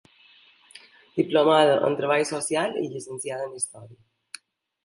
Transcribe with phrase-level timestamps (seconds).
[1.19, 4.43] Diplomada en Treball Social i Llicenciada en Història.